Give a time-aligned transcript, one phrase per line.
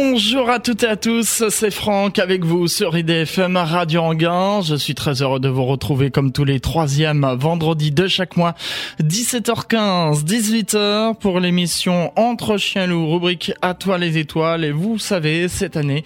[0.00, 4.60] Bonjour à toutes et à tous, c'est Franck avec vous sur IDFM Radio Anguin.
[4.62, 8.54] Je suis très heureux de vous retrouver comme tous les troisièmes vendredis de chaque mois,
[9.02, 14.64] 17h15, 18h pour l'émission Entre chiens loups, rubrique À toi les étoiles.
[14.64, 16.04] Et vous savez, cette année,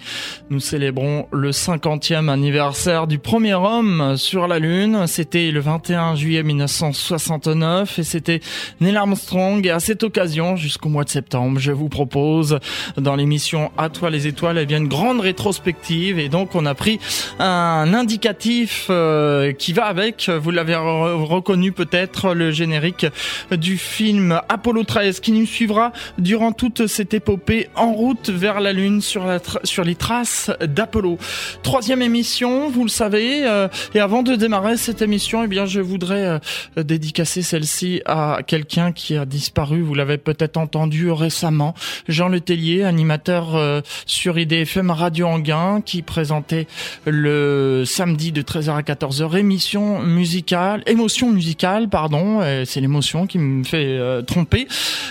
[0.49, 5.05] nous célébrons le 50e anniversaire du premier homme sur la Lune.
[5.05, 8.39] C'était le 21 juillet 1969 et c'était
[8.81, 9.63] Neil Armstrong.
[9.67, 12.57] Et à cette occasion, jusqu'au mois de septembre, je vous propose
[12.97, 16.19] dans l'émission à toi les étoiles, eh bien une grande rétrospective.
[16.19, 16.99] Et donc on a pris
[17.39, 23.05] un indicatif euh, qui va avec, vous l'avez reconnu peut-être, le générique
[23.51, 28.73] du film Apollo 13 qui nous suivra durant toute cette épopée en route vers la
[28.73, 31.17] Lune sur, la sur les traces d'Apollo.
[31.61, 35.81] Troisième émission, vous le savez, euh, et avant de démarrer cette émission, eh bien je
[35.81, 36.39] voudrais
[36.77, 41.73] euh, dédicacer celle-ci à quelqu'un qui a disparu, vous l'avez peut-être entendu récemment,
[42.07, 43.72] Jean Letellier, animateur euh,
[44.05, 46.67] sur IDFM Radio Anguin qui présentait
[47.05, 53.63] le samedi de 13h à 14h émission musicale, émotion musicale, pardon, c'est l'émotion qui me
[53.63, 54.67] fait euh, tromper,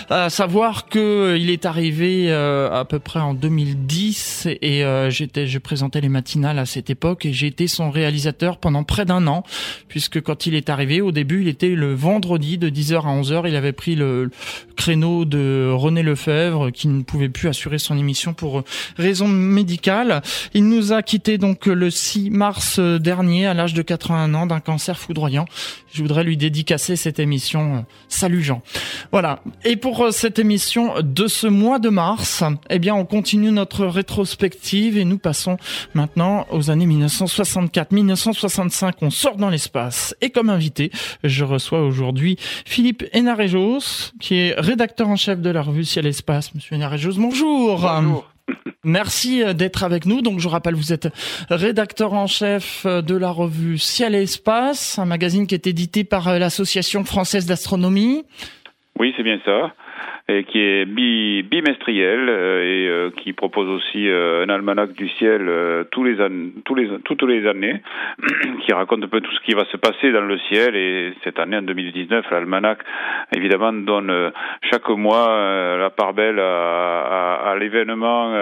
[0.09, 5.59] à savoir que il est arrivé euh, à peu près en 2010 et j'étais, je
[5.59, 9.43] présentais les matinales à cette époque et j'ai été son réalisateur pendant près d'un an
[9.87, 13.47] puisque quand il est arrivé au début il était le vendredi de 10h à 11h
[13.47, 14.29] il avait pris le
[14.75, 18.63] créneau de René Lefebvre qui ne pouvait plus assurer son émission pour euh,
[18.97, 20.21] raison médicale.
[20.53, 24.45] Il nous a quitté donc le 6 mars euh, dernier à l'âge de 81 ans
[24.45, 25.45] d'un cancer foudroyant.
[25.91, 27.75] Je voudrais lui dédicacer cette émission.
[27.75, 28.61] Euh, salut Jean.
[29.11, 29.39] Voilà.
[29.63, 34.97] Et pour cette émission de ce mois de mars, eh bien on continue notre rétrospective
[34.97, 35.57] et nous passons
[35.93, 38.93] maintenant aux années 1964-1965.
[39.01, 40.91] On sort dans l'espace et comme invité,
[41.23, 46.53] je reçois aujourd'hui Philippe Enarejos, qui est rédacteur en chef de la revue Ciel Espace.
[46.55, 47.89] Monsieur Enarejos, bonjour.
[48.83, 50.21] Merci euh, d'être avec nous.
[50.21, 51.07] Donc, je rappelle, vous êtes
[51.49, 56.03] rédacteur en chef euh, de la revue Ciel et Espace, un magazine qui est édité
[56.03, 58.25] par euh, l'Association française d'astronomie.
[58.99, 59.73] Oui, c'est bien ça
[60.29, 65.51] et qui est bimestriel euh, et euh, qui propose aussi euh, un almanach du ciel
[65.91, 66.15] tous les
[66.63, 67.81] tous les toutes les années
[68.65, 70.75] qui raconte un peu tout ce qui va se passer dans le ciel.
[70.75, 72.77] Et cette année en 2019 l'almanach
[73.35, 74.31] évidemment donne
[74.71, 78.33] chaque mois la part belle à, à, l'événement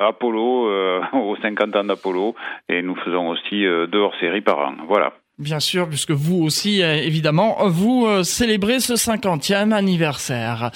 [0.00, 0.70] Apollo
[1.12, 2.34] aux 50 ans d'Apollo.
[2.68, 4.74] Et nous faisons aussi deux hors-séries par an.
[4.88, 10.72] Voilà Bien sûr, puisque vous aussi, euh, évidemment, vous euh, célébrez ce 50e anniversaire.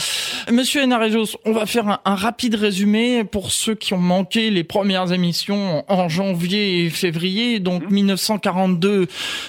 [0.53, 5.13] Monsieur Enarejos, on va faire un, rapide résumé pour ceux qui ont manqué les premières
[5.13, 7.59] émissions en janvier et février.
[7.59, 9.07] Donc 1942, mmh.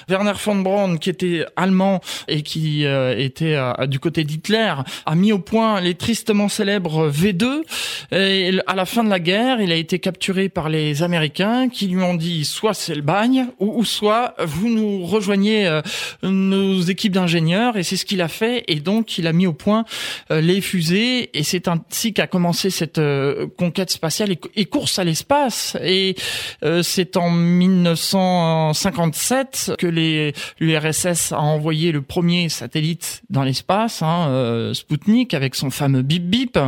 [0.08, 4.74] Werner von Braun, qui était allemand et qui euh, était du côté d'Hitler,
[5.06, 7.62] a mis au point les tristement célèbres V2.
[8.10, 11.86] Et à la fin de la guerre, il a été capturé par les Américains qui
[11.86, 15.82] lui ont dit soit c'est le bagne, ou soit vous nous rejoignez euh,
[16.22, 19.52] nos équipes d'ingénieurs et c'est ce qu'il a fait et donc il a mis au
[19.52, 19.84] point
[20.30, 25.04] euh, les fusées et c'est ainsi qu'a commencé cette euh, conquête spatiale et, course à
[25.04, 25.76] l'espace.
[25.82, 26.16] Et
[26.82, 35.32] c'est en 1957 que les l'URSS a envoyé le premier satellite dans l'espace, hein, Sputnik
[35.34, 36.58] avec son fameux bip bip,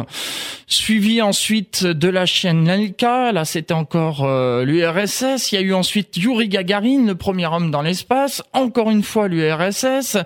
[0.66, 4.24] suivi ensuite de la chaîne Lenka, là c'était encore
[4.64, 9.02] l'URSS, il y a eu ensuite Yuri Gagarin, le premier homme dans l'espace encore une
[9.02, 10.18] fois l'URSS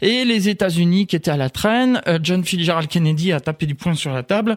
[0.00, 2.00] et les États-Unis qui étaient à la traîne.
[2.06, 4.56] Euh, John Fitzgerald Kennedy a tapé du poing sur la table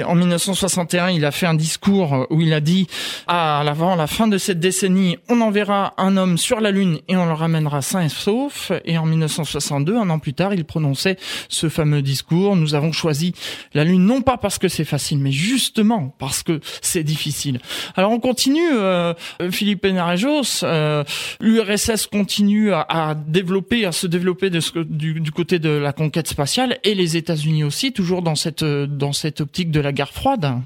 [0.00, 2.86] en 1961, il a fait un discours où il a dit
[3.26, 7.16] à l'avant, la fin de cette décennie, on enverra un homme sur la Lune et
[7.16, 8.72] on le ramènera sain et sauf.
[8.86, 11.18] Et en 1962, un an plus tard, il prononçait
[11.50, 12.56] ce fameux discours.
[12.56, 13.34] Nous avons choisi
[13.74, 17.60] la Lune non pas parce que c'est facile, mais justement parce que c'est difficile.
[17.94, 19.12] Alors on continue, euh,
[19.50, 20.62] Philippe Enarejos.
[20.62, 21.04] Euh,
[21.40, 26.78] L'URSS continue à, développer, à se développer de du, du, côté de la conquête spatiale
[26.82, 30.62] et les États-Unis aussi, toujours dans cette dans cette optique de la guerre froide.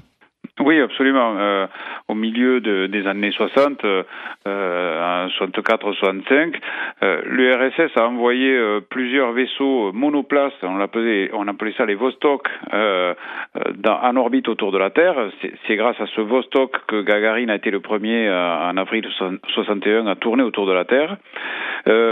[0.59, 1.35] Oui, absolument.
[1.37, 1.67] Euh,
[2.07, 4.01] au milieu de, des années 60, euh,
[4.47, 6.55] 64-65,
[7.03, 8.59] euh, l'URSS a envoyé
[8.89, 11.29] plusieurs vaisseaux monoplaces, on appelait,
[11.77, 15.29] ça les Vostok, en orbite autour de la Terre.
[15.67, 19.05] C'est grâce à ce Vostok que Gagarin a été le premier en avril
[19.53, 21.17] 61 à tourner autour de la Terre.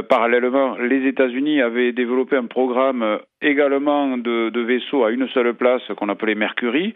[0.08, 6.10] parallèlement, les États-Unis avaient développé un programme également de, vaisseaux à une seule place qu'on
[6.10, 6.94] appelait Mercury.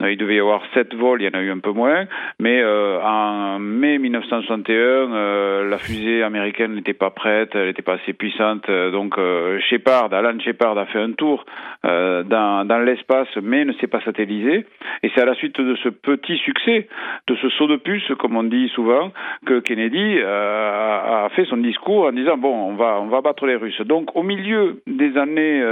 [0.00, 2.06] Il devait y avoir sept vols, il y en a eu un peu moins.
[2.40, 8.68] Mais en mai 1961, la fusée américaine n'était pas prête, elle n'était pas assez puissante.
[8.68, 9.16] Donc
[9.70, 11.44] Shepard, Alan Shepard a fait un tour
[11.84, 14.66] dans, dans l'espace, mais ne s'est pas satellisé.
[15.02, 16.88] Et c'est à la suite de ce petit succès,
[17.28, 19.12] de ce saut de puce, comme on dit souvent,
[19.46, 23.56] que Kennedy a fait son discours en disant bon, on va on va battre les
[23.56, 23.80] Russes.
[23.82, 25.62] Donc au milieu des années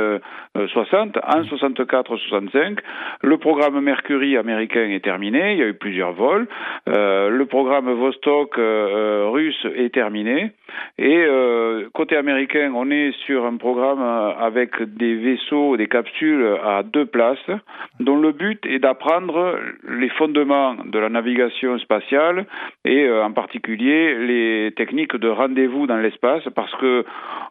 [0.57, 2.79] 60, euh, en 64-65,
[3.23, 5.53] le programme Mercury américain est terminé.
[5.53, 6.49] Il y a eu plusieurs vols.
[6.89, 10.53] Euh, le programme Vostok euh, russe est terminé.
[10.99, 11.27] Et
[11.95, 14.03] côté américain, on est sur un programme
[14.39, 17.51] avec des vaisseaux, des capsules à deux places,
[17.99, 19.59] dont le but est d'apprendre
[19.89, 22.47] les fondements de la navigation spatiale
[22.85, 27.05] et en particulier les techniques de rendez-vous dans l'espace, parce que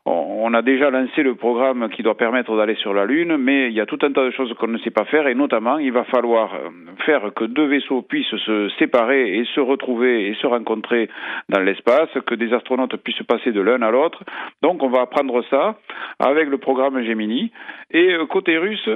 [0.06, 3.74] on a déjà lancé le programme qui doit permettre d'aller sur la Lune, mais il
[3.74, 5.92] y a tout un tas de choses qu'on ne sait pas faire, et notamment, il
[5.92, 6.70] va falloir euh,
[7.06, 11.10] faire que deux vaisseaux puissent se séparer et se retrouver et se rencontrer
[11.50, 14.24] dans l'espace, que des astronautes puissent passer de l'un à l'autre.
[14.62, 15.78] Donc, on va apprendre ça
[16.20, 17.52] avec le programme Gemini.
[17.92, 18.90] Et euh, côté russe,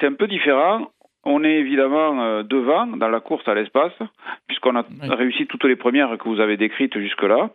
[0.00, 0.90] c'est un peu différent.
[1.28, 3.98] On est évidemment euh, devant dans la course à l'espace,
[4.46, 7.50] puisqu'on a réussi toutes les premières que vous avez décrites jusque-là.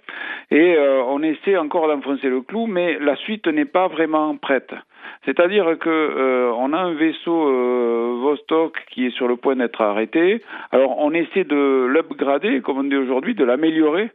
[0.51, 4.74] Et euh, on essaie encore d'enfoncer le clou, mais la suite n'est pas vraiment prête.
[5.25, 10.42] C'est-à-dire que euh, on a un vaisseau Vostok qui est sur le point d'être arrêté.
[10.71, 14.12] Alors on essaie de l'upgrader, comme on dit aujourd'hui, de l'améliorer,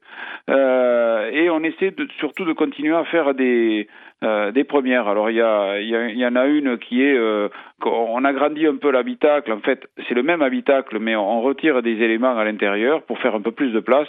[0.49, 3.89] et on essaie de, surtout de continuer à faire des
[4.25, 5.09] euh, premières.
[5.09, 7.49] Alors il y, a, en a une qui est, euh,
[7.85, 9.53] on agrandit un peu l'habitacle.
[9.53, 13.35] En fait, c'est le même habitacle, mais on retire des éléments à l'intérieur pour faire
[13.35, 14.09] un peu plus de place.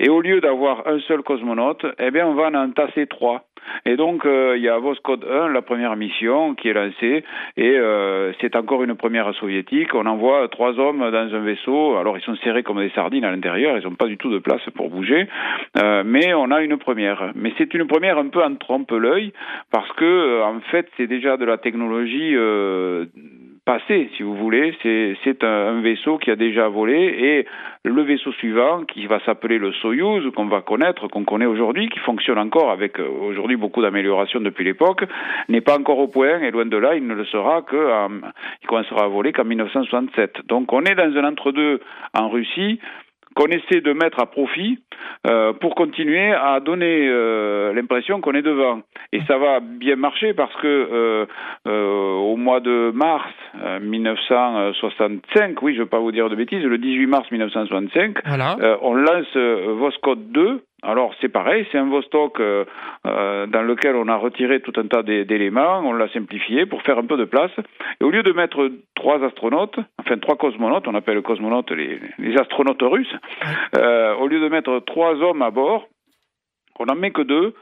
[0.00, 3.44] Et au lieu d'avoir un seul cosmonaute, eh bien on va en entasser trois.
[3.84, 7.24] Et donc, euh, il y a Voskhod 1, la première mission, qui est lancée,
[7.56, 9.94] et euh, c'est encore une première soviétique.
[9.94, 11.96] On envoie trois hommes dans un vaisseau.
[11.96, 14.38] Alors, ils sont serrés comme des sardines à l'intérieur, ils n'ont pas du tout de
[14.38, 15.28] place pour bouger,
[15.78, 17.32] euh, mais on a une première.
[17.34, 19.32] Mais c'est une première un peu en trompe-l'œil,
[19.70, 22.34] parce que, en fait, c'est déjà de la technologie
[23.66, 24.74] passé, si vous voulez.
[24.82, 27.46] C'est un, vaisseau qui a déjà volé et
[27.84, 31.98] le vaisseau suivant, qui va s'appeler le Soyuz, qu'on va connaître, qu'on connaît aujourd'hui, qui
[31.98, 35.04] fonctionne encore avec euh, aujourd'hui beaucoup d'améliorations depuis l'époque,
[35.48, 38.08] n'est pas encore au point et loin de là, il ne le sera que,
[38.62, 40.46] il commencera à voler qu'en 1967.
[40.46, 41.80] Donc on est dans un entre-deux
[42.14, 42.80] en Russie
[43.36, 44.78] qu'on essaie de mettre à profit
[45.26, 48.80] euh, pour continuer à donner euh, l'impression qu'on est devant.
[49.12, 51.26] Et ça va bien marcher parce que euh,
[51.68, 53.30] euh au mois de mars
[53.82, 58.16] 1965, oui, je ne veux pas vous dire de bêtises, le 18 mars 1965,
[58.82, 62.64] on lance Voskhod 2 alors c'est pareil, c'est un Vostok euh,
[63.06, 66.98] euh, dans lequel on a retiré tout un tas d'éléments, on l'a simplifié pour faire
[66.98, 67.50] un peu de place.
[68.00, 72.36] Et au lieu de mettre trois astronautes, enfin trois cosmonautes, on appelle cosmonautes les, les
[72.38, 73.14] astronautes russes,
[73.76, 75.88] euh, au lieu de mettre trois hommes à bord,
[76.78, 77.54] on n'en met que deux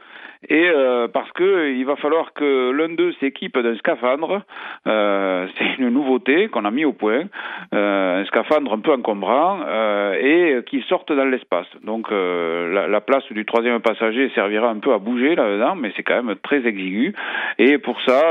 [0.47, 4.41] et euh, parce que il va falloir que l'un d'eux s'équipe d'un scaphandre.
[4.87, 7.23] Euh, c'est une nouveauté qu'on a mis au point,
[7.73, 11.67] euh, un scaphandre un peu encombrant euh, et qui sorte dans l'espace.
[11.83, 15.91] Donc euh, la, la, place du troisième passager servira un peu à bouger là-dedans, mais
[15.95, 17.13] c'est quand même très exigu.
[17.57, 18.21] Et pour ça,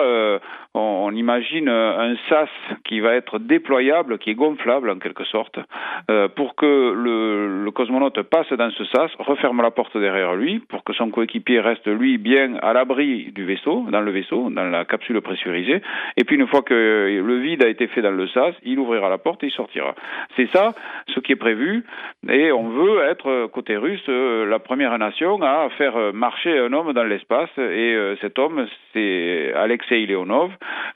[0.75, 2.49] on, imagine un sas
[2.85, 5.59] qui va être déployable, qui est gonflable en quelque sorte,
[6.35, 10.83] pour que le, le cosmonaute passe dans ce sas, referme la porte derrière lui, pour
[10.83, 14.85] que son coéquipier reste lui bien à l'abri du vaisseau, dans le vaisseau, dans la
[14.85, 15.83] capsule pressurisée.
[16.17, 19.09] Et puis une fois que le vide a été fait dans le sas, il ouvrira
[19.09, 19.95] la porte et il sortira.
[20.37, 20.75] C'est ça
[21.15, 21.85] ce qui est prévu.
[22.29, 26.93] Et on veut être, côté russe, euh, la première nation à faire marcher un homme
[26.93, 27.51] dans l'espace.
[27.59, 30.51] Et euh, cet homme, c'est Alexei Leonov,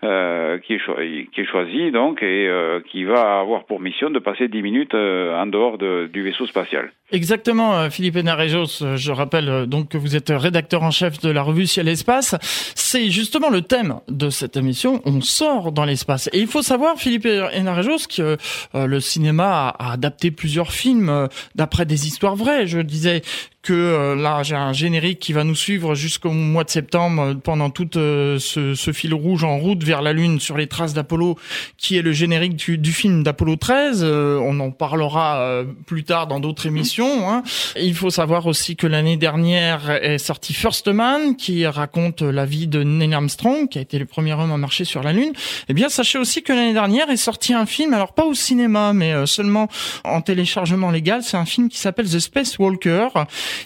[0.04, 2.50] euh, qui, est qui, est choisi donc et
[2.90, 6.90] qui va avoir pour mission de passer 10 minutes en dehors de, du vaisseau spatial.
[7.10, 8.96] Exactement, Philippe Enarejos.
[8.96, 12.34] Je rappelle donc que vous êtes rédacteur en chef de la revue Ciel Espace.
[12.74, 15.00] C'est justement le thème de cette émission.
[15.04, 16.28] On sort dans l'espace.
[16.32, 18.36] Et il faut savoir, Philippe Enarejos, que
[18.74, 22.66] euh, le cinéma a, adapté plusieurs films euh, d'après des histoires vraies.
[22.66, 23.22] Je disais
[23.62, 27.34] que euh, là j'ai un générique qui va nous suivre jusqu'au mois de septembre euh,
[27.34, 31.36] pendant tout euh, ce, fil rouge en route vers la Lune sur les traces d'Apollo,
[31.76, 34.02] qui est le générique du film d'Apollo 13.
[34.02, 36.97] on en parlera plus tard dans d'autres émissions.
[37.04, 37.42] Hein.
[37.76, 42.66] Il faut savoir aussi que l'année dernière est sorti First Man, qui raconte la vie
[42.66, 45.32] de Neil Armstrong, qui a été le premier homme à marcher sur la Lune.
[45.68, 48.92] Eh bien, sachez aussi que l'année dernière est sorti un film, alors pas au cinéma,
[48.92, 49.68] mais seulement
[50.04, 51.22] en téléchargement légal.
[51.22, 53.08] C'est un film qui s'appelle The Space Walker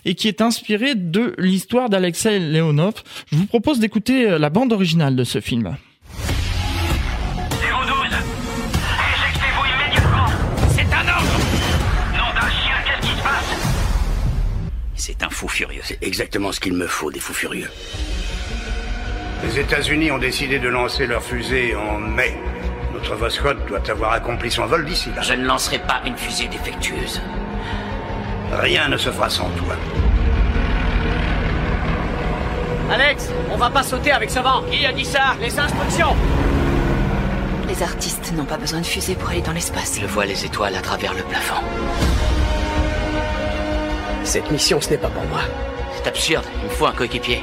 [0.04, 2.94] et qui est inspiré de l'histoire d'Alexei Leonov.
[3.30, 5.76] Je vous propose d'écouter la bande originale de ce film.
[15.04, 15.80] C'est un fou furieux.
[15.82, 17.68] C'est exactement ce qu'il me faut, des fous furieux.
[19.42, 22.38] Les États-Unis ont décidé de lancer leur fusée en mai.
[22.94, 25.22] Notre Voskhod doit avoir accompli son vol d'ici là.
[25.22, 27.20] Je ne lancerai pas une fusée défectueuse.
[28.52, 29.74] Rien ne se fera sans toi.
[32.88, 34.62] Alex, on va pas sauter avec ce vent.
[34.70, 35.34] Qui a dit ça?
[35.40, 36.14] Les instructions
[37.66, 39.98] Les artistes n'ont pas besoin de fusée pour aller dans l'espace.
[40.00, 41.60] Je vois les étoiles à travers le plafond.
[44.24, 45.40] Cette mission, ce n'est pas pour moi.
[45.94, 47.42] C'est absurde, il me faut un coéquipier.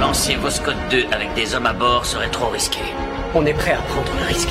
[0.00, 2.80] Lancer Voscode 2 avec des hommes à bord serait trop risqué.
[3.34, 4.48] On est prêt à prendre le risque.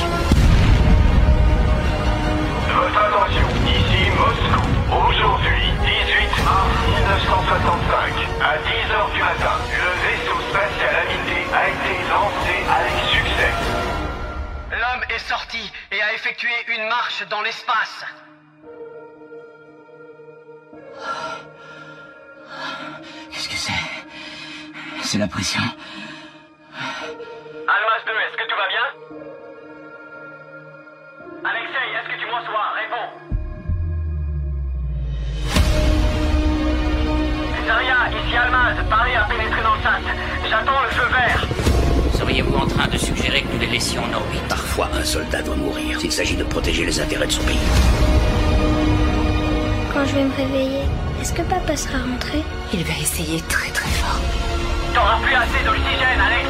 [2.67, 4.61] Votre attention, ici Moscou.
[4.91, 6.67] Aujourd'hui, 18 mars
[6.99, 13.51] 1965, à 10h du matin, le vaisseau spatial habité a été lancé avec succès.
[14.71, 18.05] L'homme est sorti et a effectué une marche dans l'espace.
[23.31, 23.71] Qu'est-ce que c'est?
[25.03, 25.61] C'est la pression.
[26.73, 28.85] Almas 2, est-ce que tout va bien?
[31.43, 33.09] Alexei, est-ce que tu m'en reçois Réponds.
[37.59, 40.01] Césaria, ici Almaz, Paris a pénétré dans le sas.
[40.49, 41.47] J'attends le feu vert.
[42.13, 44.47] Seriez-vous en train de suggérer que nous les laissions en orbite?
[44.47, 47.59] Parfois, un soldat doit mourir s'il s'agit de protéger les intérêts de son pays.
[49.93, 50.83] Quand je vais me réveiller,
[51.19, 52.41] est-ce que papa sera rentré?
[52.73, 54.21] Il va essayer très très fort.
[54.93, 56.49] T'auras plus assez d'oxygène, Alex.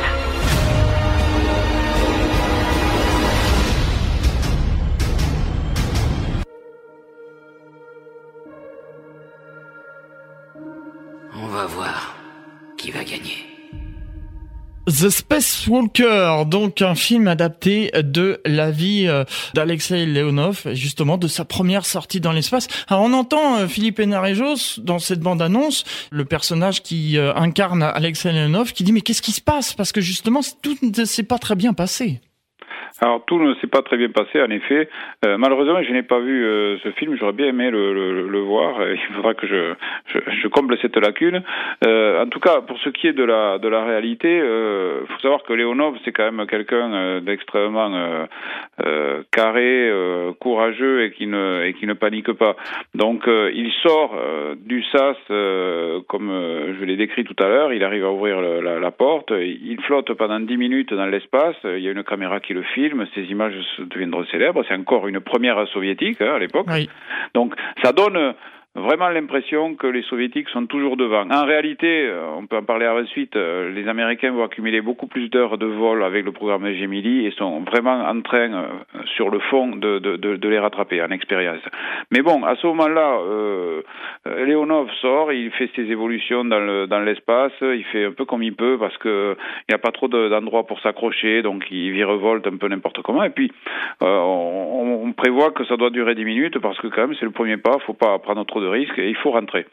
[11.33, 12.15] On va voir
[12.77, 13.50] qui va gagner.
[14.91, 21.29] The Space Walker, donc un film adapté de la vie euh, d'Alexei Leonov, justement de
[21.29, 22.67] sa première sortie dans l'espace.
[22.87, 28.33] Alors on entend euh, Philippe Enarejos dans cette bande-annonce, le personnage qui euh, incarne Alexei
[28.33, 29.73] Leonov, qui dit mais qu'est-ce qui se passe?
[29.73, 32.19] Parce que justement tout ne s'est pas très bien passé.
[32.99, 34.89] Alors tout ne s'est pas très bien passé, en effet.
[35.25, 37.15] Euh, malheureusement, je n'ai pas vu euh, ce film.
[37.17, 38.75] J'aurais bien aimé le, le, le, voir.
[38.91, 39.73] Il faudra que je,
[40.07, 41.41] je, je comble cette lacune.
[41.85, 45.05] Euh, en tout cas, pour ce qui est de la de la réalité, il euh,
[45.05, 47.91] faut savoir que Léonov, c'est quand même quelqu'un euh, d'extrêmement
[48.85, 49.91] euh, carré,
[50.39, 52.55] courageux et qui ne et qui ne panique pas.
[52.95, 54.15] Donc, il sort
[54.57, 55.17] du sas
[56.07, 56.29] comme
[56.79, 57.73] je l'ai décrit tout à l'heure.
[57.73, 59.31] Il arrive à ouvrir le, la, la, porte.
[59.31, 61.55] Il flotte pendant dix minutes dans l'espace.
[61.63, 62.80] Il y a une caméra qui le filme
[63.13, 64.63] ces images deviendront célèbres.
[64.67, 66.67] C'est encore une première soviétique hein, à l'époque.
[66.69, 66.89] Oui.
[67.33, 68.33] Donc ça donne
[68.75, 71.29] vraiment l'impression que les soviétiques sont toujours devant.
[71.29, 75.65] En réalité, on peut en parler ensuite, les Américains vont accumuler beaucoup plus d'heures de
[75.65, 78.67] vol avec le programme Gemini et sont vraiment en train,
[79.15, 81.61] sur le fond, de, les rattraper en expérience.
[82.11, 83.81] Mais bon, à ce moment-là, euh,
[84.25, 88.43] Leonov sort, il fait ses évolutions dans, le, dans l'espace, il fait un peu comme
[88.43, 89.35] il peut parce que
[89.67, 93.23] il n'y a pas trop d'endroits pour s'accrocher, donc il virevolte un peu n'importe comment.
[93.23, 93.51] Et puis,
[94.03, 97.31] euh, on, prévoit que ça doit durer 10 minutes parce que quand même c'est le
[97.31, 99.65] premier pas, faut pas prendre trop de risques et il faut rentrer.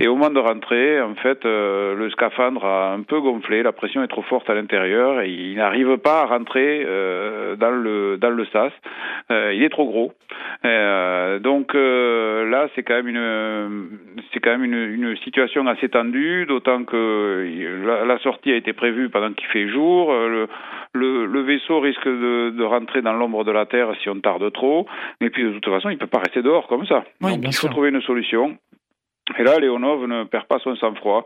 [0.00, 3.72] Et au moment de rentrer, en fait, euh, le scaphandre a un peu gonflé, la
[3.72, 8.16] pression est trop forte à l'intérieur et il n'arrive pas à rentrer euh, dans le
[8.18, 8.72] dans le sas.
[9.30, 10.12] il est trop gros.
[11.40, 13.88] donc là, c'est quand même une
[14.32, 17.46] c'est quand même une, une, situation assez tendue, d'autant que
[17.84, 20.12] la, la, sortie a été prévue pendant qu'il fait jour.
[20.12, 20.48] Le,
[20.94, 24.50] le, le vaisseau risque de, de rentrer dans l'ombre de la Terre si on tarde
[24.52, 24.86] trop.
[25.20, 27.04] Et puis de toute façon, il peut pas rester dehors comme ça.
[27.20, 27.70] Oui, Donc il faut sûr.
[27.70, 28.33] trouver une solution.
[28.34, 28.58] til
[29.38, 31.24] Et là, Léonov ne perd pas son sang-froid.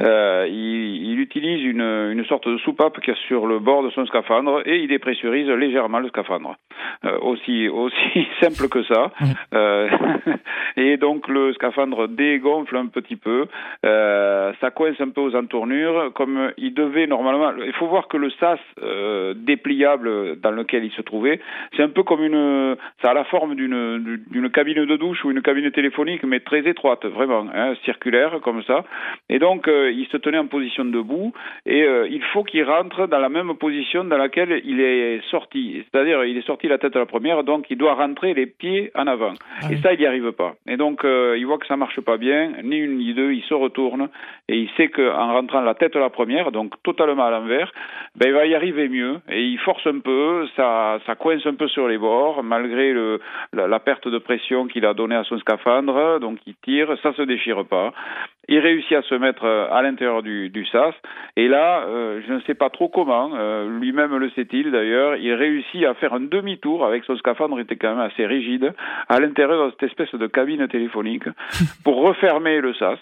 [0.00, 3.90] Euh, il, il, utilise une, une, sorte de soupape qui est sur le bord de
[3.90, 6.56] son scaphandre et il dépressurise légèrement le scaphandre.
[7.04, 9.12] Euh, aussi, aussi simple que ça.
[9.52, 9.90] Euh,
[10.78, 13.46] et donc le scaphandre dégonfle un petit peu.
[13.84, 17.52] Euh, ça coince un peu aux entournures, comme il devait normalement.
[17.62, 21.40] Il faut voir que le sas euh, dépliable dans lequel il se trouvait,
[21.76, 22.76] c'est un peu comme une.
[23.02, 26.66] Ça a la forme d'une d'une cabine de douche ou une cabine téléphonique, mais très
[26.66, 28.84] étroite, vraiment hein, circulaire comme ça.
[29.28, 31.32] Et donc, euh, il se tenait en position debout
[31.66, 35.84] et euh, il faut qu'il rentre dans la même position dans laquelle il est sorti.
[35.90, 38.90] C'est-à-dire, il est sorti la tête à la première, donc il doit rentrer les pieds
[38.94, 39.34] en avant.
[39.62, 40.54] Ah et ça, il n'y arrive pas.
[40.68, 43.42] Et donc, euh, il voit que ça marche pas bien, ni une ni deux, il
[43.42, 44.08] se retourne
[44.48, 47.72] et il sait qu'en rentrant la tête à la première, donc totalement à l'envers,
[48.16, 49.16] ben, il va y arriver mieux.
[49.30, 53.20] Et il force un peu, ça, ça coince un peu sur les bords, malgré le,
[53.52, 57.12] la, la perte de pression qu'il a donnée à son scaphandre, donc il tire, ça
[57.14, 57.92] se déchire pas.
[58.48, 60.94] Il réussit à se mettre euh, à l'intérieur du, du sas,
[61.36, 65.32] et là, euh, je ne sais pas trop comment, euh, lui-même le sait-il d'ailleurs, il
[65.32, 68.74] réussit à faire un demi-tour avec son scaphandre était quand même assez rigide,
[69.08, 71.24] à l'intérieur de cette espèce de cabine téléphonique,
[71.84, 72.98] pour refermer le sas.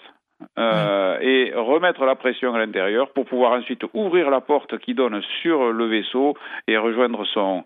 [0.57, 5.21] Euh, et remettre la pression à l'intérieur pour pouvoir ensuite ouvrir la porte qui donne
[5.41, 6.35] sur le vaisseau
[6.67, 7.63] et rejoindre son,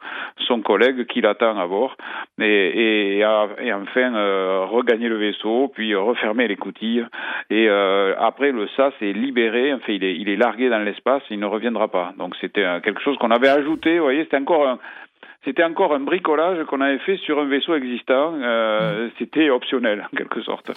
[0.48, 1.96] son collègue qui l'attend à bord.
[2.39, 7.05] Et, et, et enfin euh, regagner le vaisseau puis refermer les coutilles
[7.50, 9.74] et euh, après le SAS est libéré.
[9.74, 12.13] Enfin il est, il est largué dans l'espace il ne reviendra pas.
[12.17, 14.79] Donc c'était quelque chose qu'on avait ajouté vous voyez c'était encore un
[15.46, 18.34] c'était encore un bricolage qu'on avait fait sur un vaisseau existant.
[18.41, 20.72] Euh, C'était optionnel en quelque sorte.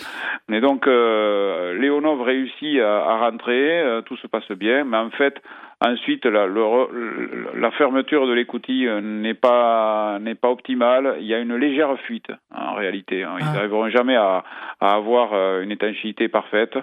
[0.53, 5.11] Et donc euh, Léonov réussit à, à rentrer, euh, tout se passe bien, mais en
[5.11, 5.41] fait
[5.81, 11.17] ensuite la, le, la fermeture de l'écoutille n'est pas n'est pas optimale.
[11.21, 13.21] Il y a une légère fuite en réalité.
[13.21, 13.53] Ils Ah.
[13.55, 14.45] n'arriveront jamais à,
[14.81, 16.77] à avoir euh, une étanchéité parfaite.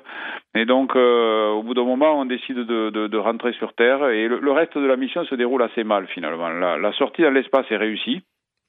[0.55, 4.07] Et donc euh, au bout d'un moment, on décide de, de, de rentrer sur Terre
[4.09, 6.49] et le, le reste de la mission se déroule assez mal finalement.
[6.49, 8.21] La, la sortie dans l'espace est réussie.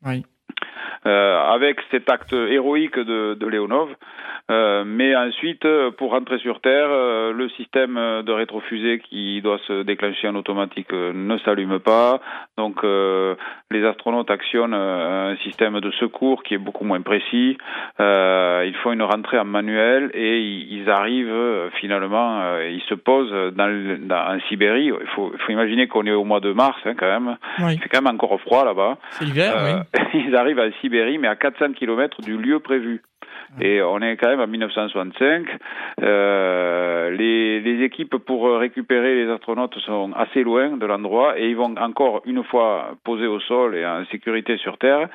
[0.06, 0.24] Oui.
[1.06, 3.88] Euh, avec cet acte héroïque de, de Léonov.
[4.50, 9.58] Euh, mais ensuite, euh, pour rentrer sur Terre, euh, le système de rétrofusée qui doit
[9.68, 12.18] se déclencher en automatique ne s'allume pas.
[12.56, 17.56] Donc, les astronautes actionnent un système de secours qui est beaucoup moins précis.
[18.00, 23.98] Ils font une rentrée en manuel et ils, ils arrivent finalement, ils se posent dans,
[24.00, 24.86] dans- en Sibérie.
[25.00, 27.36] Il faut, imaginer qu'on est au mois de mars hein, quand même.
[27.60, 27.74] Oui.
[27.74, 28.98] Il fait quand même encore froid là-bas.
[29.10, 30.00] C'est l'hiver, oui.
[30.38, 33.02] Arrivent en Sibérie, mais à 400 km du lieu prévu.
[33.60, 35.46] Et on est quand même en 1965.
[36.02, 41.56] Euh, les, les équipes pour récupérer les astronautes sont assez loin de l'endroit et ils
[41.56, 45.08] vont encore une fois poser au sol et en sécurité sur Terre.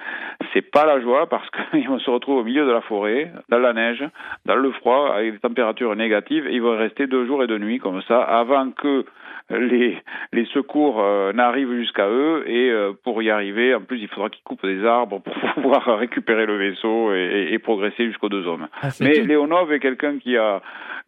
[0.53, 3.59] C'est pas la joie parce qu'ils vont se retrouver au milieu de la forêt, dans
[3.59, 4.03] la neige,
[4.45, 6.47] dans le froid, avec des températures négatives.
[6.47, 9.05] Et ils vont rester deux jours et deux nuits comme ça avant que
[9.49, 9.97] les,
[10.31, 14.29] les secours euh, n'arrivent jusqu'à eux et euh, pour y arriver, en plus, il faudra
[14.29, 17.17] qu'ils coupent des arbres pour pouvoir récupérer le vaisseau et,
[17.49, 18.67] et- et progresser jusqu'aux deux hommes.
[18.81, 19.27] Ah, Mais tout.
[19.27, 20.61] Léonov est quelqu'un qui a,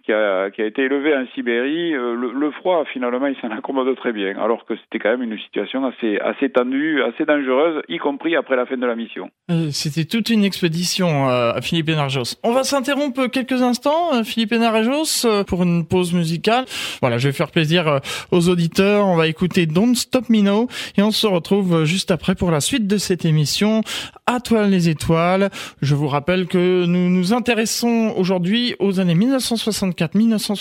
[0.03, 1.93] qui, a, qui a été élevé en Sibérie.
[1.93, 5.37] Euh, Le, froid, finalement, il s'en accommode très bien, alors que c'était quand même une
[5.39, 9.29] situation assez, assez tendue, assez dangereuse, y compris après la fin de la mission.
[9.51, 12.35] Euh, C'était toute une expédition euh, à Philippe Hénarjos.
[12.43, 16.65] On va s'interrompre quelques instants, Philippe Hénarjos, euh, pour une pause musicale.
[17.01, 17.99] Voilà, je vais faire plaisir
[18.31, 19.05] aux auditeurs.
[19.07, 22.59] On va écouter Don't Stop Me Now et on se retrouve juste après pour la
[22.59, 23.81] suite de cette émission.
[24.25, 25.49] À toi les étoiles.
[25.81, 30.54] Je vous rappelle que nous nous intéressons aujourd'hui aux années 1964-1965.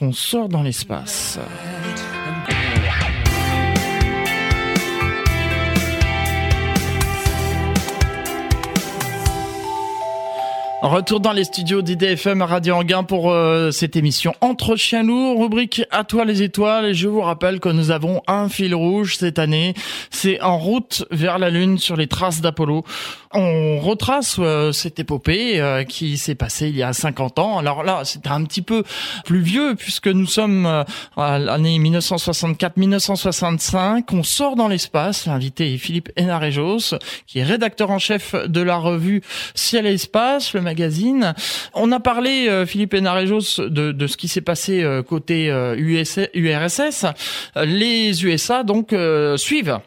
[0.00, 1.38] On sort dans l'espace.
[10.82, 15.40] Retour dans les studios d'IDFM à Radio Anguin pour euh, cette émission Entre chiens lourds,
[15.40, 16.84] rubrique À toi les étoiles.
[16.84, 19.74] Et je vous rappelle que nous avons un fil rouge cette année.
[20.10, 22.84] C'est en route vers la Lune sur les traces d'Apollo.
[23.38, 27.58] On retrace euh, cette épopée euh, qui s'est passée il y a 50 ans.
[27.58, 28.82] Alors là, c'était un petit peu
[29.24, 30.84] plus vieux puisque nous sommes euh,
[31.16, 34.04] à l'année 1964-1965.
[34.12, 35.26] On sort dans l'espace.
[35.26, 36.94] L'invité est Philippe Hénarejos,
[37.26, 39.20] qui est rédacteur en chef de la revue
[39.54, 41.34] Ciel et Espace, le magazine.
[41.74, 45.46] On a parlé, euh, Philippe Hénarejos, de, de ce qui s'est passé euh, côté
[45.76, 47.04] URSS.
[47.56, 48.94] Euh, Les USA, donc,
[49.36, 49.78] suivent.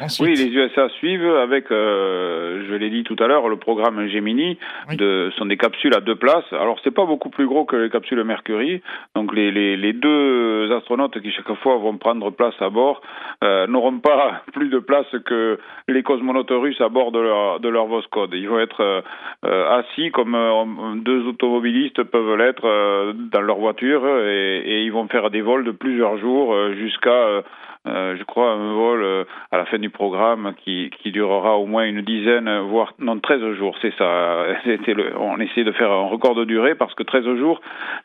[0.00, 0.28] Ensuite.
[0.28, 4.58] Oui, les USA suivent avec, euh, je l'ai dit tout à l'heure, le programme Gemini.
[4.88, 4.96] Oui.
[4.96, 6.50] De, sont des capsules à deux places.
[6.52, 8.82] Alors c'est pas beaucoup plus gros que les capsules Mercury.
[9.14, 13.02] Donc les, les, les deux astronautes qui chaque fois vont prendre place à bord
[13.44, 15.58] euh, n'auront pas plus de place que
[15.88, 18.32] les cosmonautes russes à bord de leur de leur Voskhod.
[18.32, 19.02] Ils vont être
[19.44, 25.30] euh, assis comme deux automobilistes peuvent l'être dans leur voiture et, et ils vont faire
[25.30, 27.42] des vols de plusieurs jours jusqu'à
[27.86, 32.02] je crois, un vol à la fin du programme qui, qui durera au moins une
[32.02, 33.76] dizaine, voire non 13 jours.
[33.82, 34.46] C'est ça.
[35.18, 37.60] On essaie de faire un record de durée parce que 13 jours,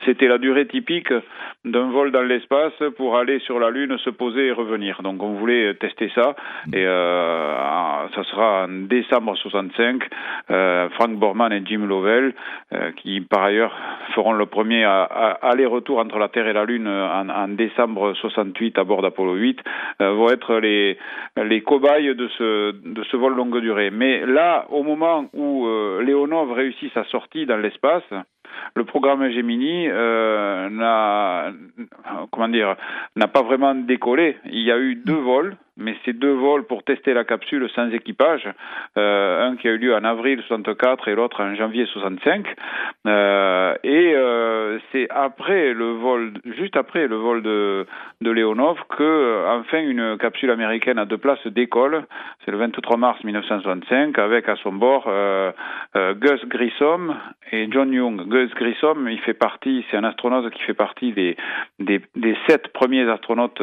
[0.05, 1.13] c'était la durée typique
[1.63, 5.01] d'un vol dans l'espace pour aller sur la Lune, se poser et revenir.
[5.01, 6.35] Donc on voulait tester ça
[6.73, 10.03] et euh, ça sera en décembre 65.
[10.51, 12.33] Euh, Frank Borman et Jim Lovell,
[12.73, 13.75] euh, qui par ailleurs
[14.13, 18.83] feront le premier aller-retour entre la Terre et la Lune en, en décembre 68 à
[18.83, 19.59] bord d'Apollo 8,
[20.01, 20.97] euh, vont être les,
[21.37, 23.91] les de ce, vol longue durée.
[23.91, 25.67] Mais là, au moment où
[26.01, 28.03] Leonov réussit sa sortie dans l'espace,
[28.75, 31.51] le programme Gemini euh, n'a
[33.15, 34.37] n'a pas vraiment décollé.
[34.45, 37.89] Il y a eu deux vols mais c'est deux vols pour tester la capsule sans
[37.89, 38.47] équipage,
[38.97, 42.45] euh, un qui a eu lieu en avril 64 et l'autre en janvier 65.
[43.07, 47.85] Euh, et euh, c'est après le vol, juste après le vol de,
[48.21, 52.05] de Leonov, que enfin une capsule américaine à deux places décolle.
[52.43, 55.51] C'est le 23 mars 1965 avec à son bord euh,
[55.95, 57.15] euh, Gus Grissom
[57.51, 58.27] et John Young.
[58.27, 61.35] Gus Grissom, il fait partie, c'est un astronaute qui fait partie des,
[61.79, 63.61] des, des sept premiers astronautes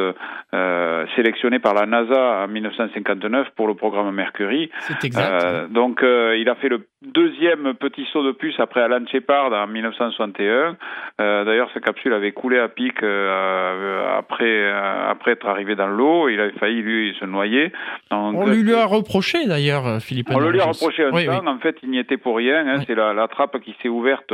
[0.55, 4.71] euh, sélectionnés par la NASA en 1959 pour le programme Mercury.
[4.81, 5.45] C'est exact.
[5.45, 9.53] Euh, donc euh, il a fait le deuxième petit saut de puce après Alan Shepard
[9.53, 10.77] en 1961.
[11.21, 15.89] Euh, D'ailleurs, sa capsule avait coulé à pic euh, après euh, après être arrivé dans
[15.89, 16.29] l'eau.
[16.29, 17.73] Il avait failli lui se noyer.
[18.11, 20.29] Donc, on lui, lui a reproché d'ailleurs, Philippe.
[20.31, 21.41] On le lui a reproché un oui, temps.
[21.43, 21.49] Oui.
[21.49, 22.67] En fait, il n'y était pour rien.
[22.67, 22.77] Hein.
[22.79, 22.85] Oui.
[22.87, 24.33] C'est la, la, trappe qui s'est ouverte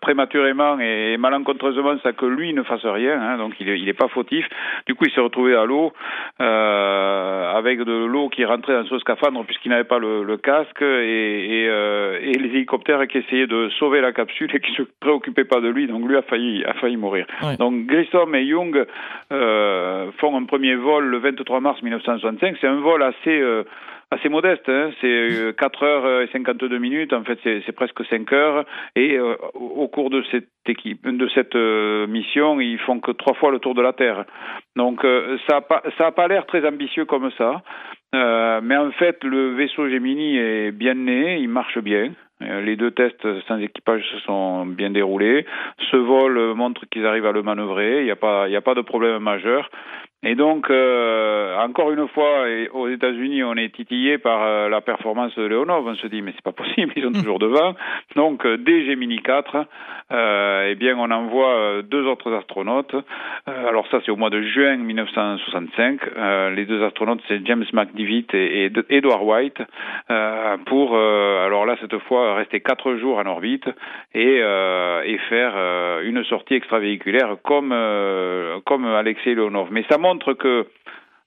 [0.00, 3.20] prématurément et malencontreusement sans que lui ne fasse rien.
[3.20, 3.38] Hein.
[3.38, 4.46] Donc, il n'est il est pas fautif.
[4.86, 5.92] Du coup, il s'est retrouvé à l'eau
[6.38, 11.43] avec de l'eau qui rentrait dans son scaphandre puisqu'il n'avait pas le, le casque et
[11.44, 15.44] et, euh, et, les hélicoptères qui essayaient de sauver la capsule et qui se préoccupaient
[15.44, 17.26] pas de lui, donc lui a failli, a failli mourir.
[17.58, 18.84] Donc Grissom et Young
[19.32, 22.56] euh, font un premier vol le 23 mars 1965.
[22.60, 23.64] C'est un vol assez euh,
[24.14, 24.90] assez modeste, hein.
[25.00, 28.64] c'est 4 heures et 52 minutes, en fait c'est presque 5 heures,
[28.96, 33.34] et euh, au cours de cette équipe, de cette euh, mission, ils font que trois
[33.34, 34.24] fois le tour de la Terre.
[34.76, 37.62] Donc euh, ça n'a pas, pas l'air très ambitieux comme ça,
[38.12, 42.12] mais en fait le vaisseau Gemini est bien né, il marche bien.
[42.40, 45.46] Les deux tests sans équipage se sont bien déroulés.
[45.90, 48.00] Ce vol montre qu'ils arrivent à le manœuvrer.
[48.00, 49.70] Il n'y a pas, il n'y a pas de problème majeur.
[50.26, 55.34] Et donc, euh, encore une fois, aux États-Unis, on est titillé par euh, la performance
[55.34, 55.86] de Leonov.
[55.86, 57.74] On se dit, mais c'est pas possible, ils sont toujours devant.
[58.16, 59.66] Donc, euh, dès Gemini 4,
[60.12, 62.94] euh, eh bien, on envoie deux autres astronautes.
[63.46, 66.00] alors ça, c'est au mois de juin 1965.
[66.54, 69.62] les deux astronautes, c'est James McDivitt et, et Edward White,
[70.66, 73.68] pour, alors là, cette fois, rester quatre jours en orbite
[74.14, 75.54] et, et faire
[76.02, 77.74] une sortie extravéhiculaire comme
[78.64, 79.68] comme Alexei Leonov.
[79.70, 80.66] Mais ça montre que,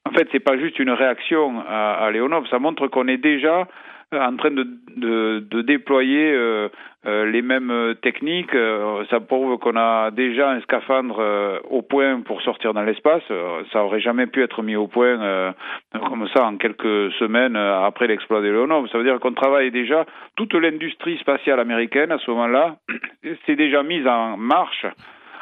[0.06, 3.68] en fait, c'est pas juste une réaction à, à Leonov, ça montre qu'on est déjà
[4.14, 6.70] en train de, de, déployer euh,
[7.06, 8.54] euh, les mêmes techniques.
[8.54, 13.24] Euh, ça prouve qu'on a déjà un scaphandre euh, au point pour sortir dans l'espace.
[13.72, 15.54] ça aurait jamais pu être mis au point
[15.94, 18.90] comme ça en quelques semaines après l'exploit de Leonov.
[18.90, 22.76] Ça veut dire qu'on travaille déjà toute l'industrie spatiale américaine à ce moment-là
[23.46, 24.86] s'est déjà mise en marche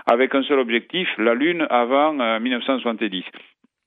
[0.06, 3.24] avec un seul objectif, la Lune avant euh, 1970.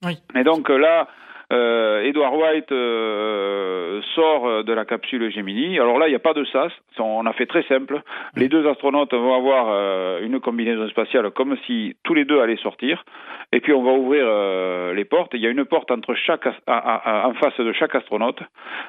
[0.05, 0.19] Oui.
[0.35, 1.05] Et donc là, euh,
[1.51, 5.79] Edward White euh, sort de la capsule Gemini.
[5.79, 6.73] Alors là, il n'y a pas de sas.
[6.99, 8.01] On a fait très simple.
[8.37, 12.57] Les deux astronautes vont avoir euh, une combinaison spatiale comme si tous les deux allaient
[12.57, 13.05] sortir.
[13.53, 15.33] Et puis on va ouvrir euh, les portes.
[15.33, 18.41] Il y a une porte entre chaque en face de chaque astronaute.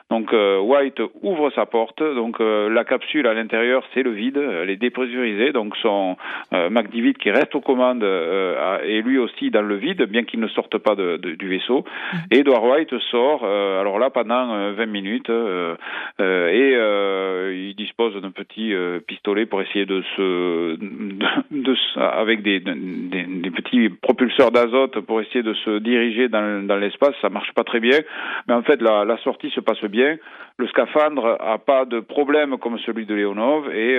[0.10, 2.04] Donc euh, White ouvre sa porte.
[2.04, 4.38] Donc euh, la capsule à l'intérieur, c'est le vide.
[4.38, 5.54] Elle est dépressurisée.
[5.54, 6.18] Donc son
[6.52, 10.78] McDivitt qui reste aux commandes est lui aussi dans le vide, bien qu'il ne sorte
[10.78, 11.86] pas de, de, du vaisseau.
[12.32, 15.76] Et Edward White sort, euh, alors là pendant euh, 20 minutes, euh,
[16.20, 18.74] et il dispose d'un petit
[19.06, 21.18] pistolet pour essayer de se, de,
[21.52, 26.78] de, avec des, des, des, petits propulseurs d'azote pour essayer de se diriger dans, dans
[26.78, 27.14] l'espace.
[27.22, 28.00] Ça marche pas très bien,
[28.48, 30.18] mais en fait la, la sortie se passe bien.
[30.58, 33.98] Le scaphandre a pas de problème comme celui de Leonov et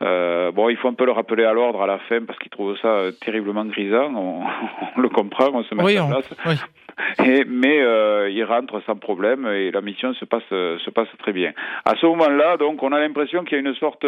[0.00, 2.76] bon, il faut un peu le rappeler à l'ordre à la fin parce qu'il trouve
[2.78, 4.14] ça terriblement grisant.
[4.14, 4.42] On,
[4.96, 6.30] on, le comprend, on se met oui, en place.
[6.46, 6.56] On, oui.
[7.46, 11.52] Mais euh, il rentre sans problème et la mission se passe se passe très bien.
[11.84, 14.04] À ce moment-là, donc, on a l'impression qu'il y a une sorte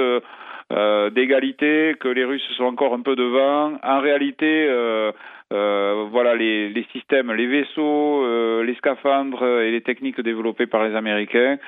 [0.72, 3.78] euh, d'égalité, que les Russes sont encore un peu devant.
[3.84, 5.12] En réalité, euh,
[5.52, 8.26] euh, voilà, les, systèmes, les vaisseaux,
[8.64, 11.58] les scaphandres et les techniques développées par les Américains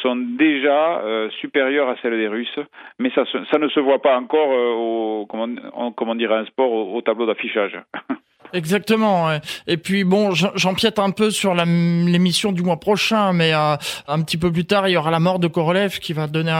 [0.00, 1.02] sont déjà
[1.40, 2.58] supérieures à celles des Russes,
[2.98, 7.26] mais ça, ça ne se voit pas encore au, comment, dire, un sport au tableau
[7.26, 7.78] d'affichage.
[8.52, 9.28] Exactement.
[9.66, 14.36] Et puis bon, j'empiète un peu sur l'émission du mois prochain, mais euh, un petit
[14.36, 16.54] peu plus tard, il y aura la mort de Korolev qui va donner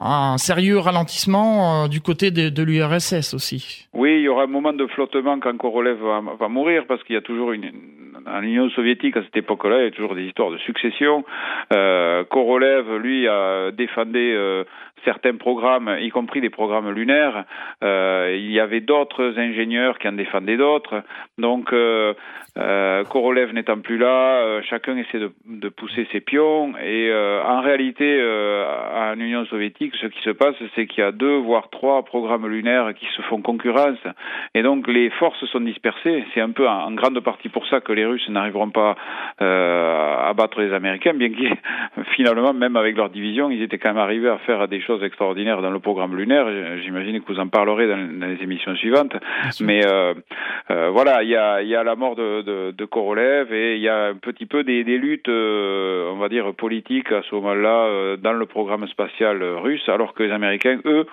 [0.00, 3.86] un, sérieux ralentissement euh, du côté de, l'URSS aussi.
[3.92, 7.14] Oui, il y aura un moment de flottement quand Korolev va, va mourir parce qu'il
[7.14, 7.70] y a toujours une
[8.26, 11.24] en Union soviétique à cette époque-là, il y a toujours des histoires de succession.
[11.72, 14.64] Euh, Korolev, lui, a défendu euh,
[15.04, 17.44] certains programmes, y compris des programmes lunaires.
[17.82, 21.02] il y avait d'autres ingénieurs qui en défendaient d'autres.
[21.38, 21.72] Donc,
[22.54, 26.72] Korolev n'étant plus là, chacun essaie de, pousser ses pions.
[26.82, 28.20] Et en réalité,
[28.94, 32.48] en Union soviétique, ce qui se passe, c'est qu'il y a deux, voire trois programmes
[32.48, 33.98] lunaires qui se font concurrence.
[34.54, 36.24] Et donc, les forces sont dispersées.
[36.34, 38.96] C'est un peu en, grande partie pour ça que les Russes n'arriveront pas
[39.38, 41.54] à battre les Américains, bien qu'ils,
[42.16, 45.62] finalement, même avec leur division, ils étaient quand même arrivés à faire des choses extraordinaires
[45.62, 46.46] dans le programme lunaire.
[46.82, 49.14] J'imagine que vous en parlerez dans, les émissions suivantes.
[49.60, 50.14] Mais euh,
[50.70, 53.82] euh, voilà, il y a, y a, la mort de, de, de, Korolev et il
[53.82, 57.34] y a un petit peu des, des luttes, euh, on va dire, politiques à ce
[57.36, 61.06] moment-là dans le programme spatial russe, alors que les Américains, eux,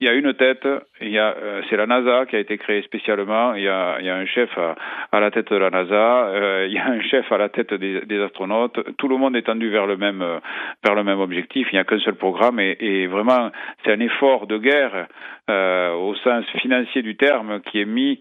[0.00, 0.66] il y a une tête,
[1.00, 3.54] il y a, euh, c'est la NASA qui a été créée spécialement.
[3.54, 4.76] Il y a, il y a un chef à,
[5.10, 7.74] à, la tête de la NASA, euh, il y a un chef à la tête
[7.74, 8.78] des, des, astronautes.
[8.96, 10.38] Tout le monde est tendu vers le même, euh,
[10.84, 11.66] vers le même objectif.
[11.72, 13.50] Il n'y a qu'un seul programme et, et vraiment,
[13.84, 15.08] c'est un effort de guerre
[15.50, 18.20] euh, au sens financier du terme qui est mis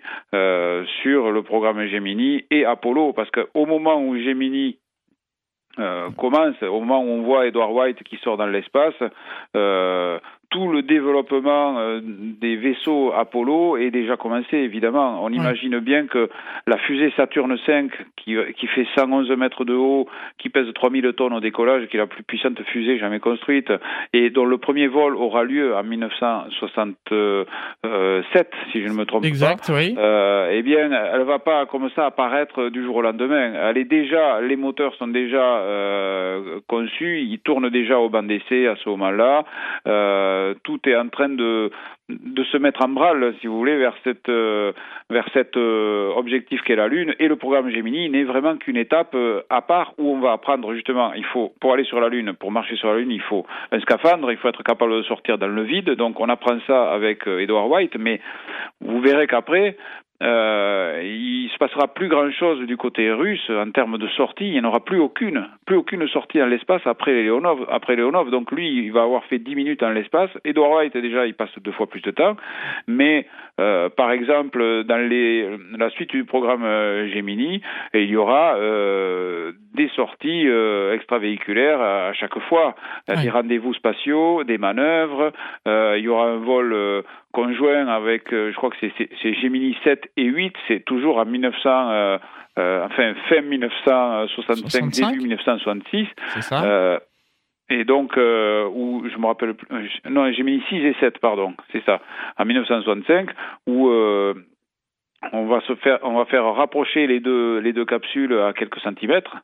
[1.04, 4.78] sur le programme Gemini et Apollo, parce qu'au moment où Gemini
[5.80, 8.96] euh, commence, au moment où on voit Edward White qui sort dans l'espace,
[9.56, 10.18] euh,
[10.50, 15.22] tout le développement euh, des vaisseaux Apollo est déjà commencé, évidemment.
[15.24, 16.30] On imagine bien que
[16.68, 20.08] la fusée Saturne V, qui, qui fait 111 mètres de haut,
[20.38, 23.74] qui pèse 3000 tonnes au décollage, qui est la plus puissante fusée jamais construite,
[24.14, 29.68] et dont le premier vol aura lieu en 1967, si je ne me trompe exact,
[29.68, 29.94] pas, oui.
[29.98, 33.52] euh, eh bien, elle va pas comme ça apparaître du jour au lendemain.
[33.70, 38.68] Elle est déjà, les moteurs sont déjà euh, conçus, ils tournent déjà au banc d'essai
[38.68, 39.44] à ce moment-là.
[39.88, 41.72] Euh, euh, tout est en train de,
[42.10, 44.72] de se mettre en branle, si vous voulez, vers cette euh,
[45.10, 47.14] vers cet euh, objectif qu'est la Lune.
[47.20, 49.16] Et le programme Gemini n'est vraiment qu'une étape
[49.50, 51.14] à part où on va apprendre justement.
[51.14, 53.80] Il faut pour aller sur la Lune, pour marcher sur la Lune, il faut un
[53.80, 55.92] scaphandre, il faut être capable de sortir dans le vide.
[55.92, 58.22] Donc on apprend ça avec Edward White, mais
[58.82, 59.76] vous verrez qu'après,
[60.24, 64.48] euh, il se passera plus grand chose du côté russe en termes de sortie.
[64.48, 67.68] Il n'y en aura plus aucune, plus aucune sortie dans l'espace après Leonov.
[67.70, 70.32] Après Leonov, donc lui, il va avoir fait 10 minutes dans l'espace.
[70.44, 72.36] Edouard White déjà, il passe deux fois plus de temps.
[72.88, 73.28] Mais
[73.60, 77.62] euh, par exemple, dans les, la suite du programme euh, Gemini,
[77.94, 82.76] il y aura euh, des sorties euh, extravéhiculaires à, chaque fois,
[83.08, 85.32] des rendez-vous spatiaux, des manœuvres.
[85.66, 90.54] il y aura un vol conjoint avec, je crois que c'est Gemini 7 et 8,
[90.68, 92.20] c'est toujours en 1900.
[92.58, 96.08] enfin, fin 1965, début 1966.
[96.34, 97.00] C'est ça.
[97.70, 99.68] Et donc, euh, où je me rappelle plus,
[100.10, 102.02] non, j'ai mis 6 et 7, pardon, c'est ça,
[102.38, 103.30] en 1965,
[103.68, 104.34] où euh,
[105.34, 108.80] on va se faire, on va faire rapprocher les deux, les deux capsules à quelques
[108.80, 109.36] centimètres.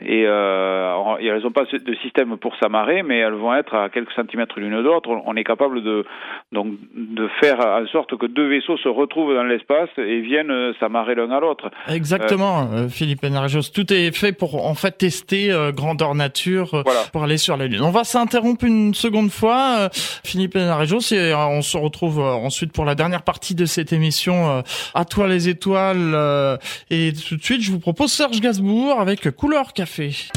[0.00, 4.12] Et euh, elles n'ont pas de système pour s'amarrer, mais elles vont être à quelques
[4.12, 5.08] centimètres l'une de l'autre.
[5.24, 6.04] On est capable de
[6.52, 10.72] donc de faire en sorte que deux vaisseaux se retrouvent dans l'espace et viennent euh,
[10.80, 11.70] s'amarrer l'un à l'autre.
[11.88, 13.70] Exactement, euh, Philippe Enarjos.
[13.72, 16.82] Tout est fait pour en fait tester euh, grandeur nature euh,
[17.12, 17.82] pour aller sur la Lune.
[17.82, 22.94] On va s'interrompre une seconde fois, Philippe Enarjos, et on se retrouve ensuite pour la
[22.94, 24.62] dernière partie de cette émission.
[24.94, 26.58] à toi les étoiles.
[26.90, 30.30] et tout de suite, je vous propose Serge Gainsbourg avec Couleur Café.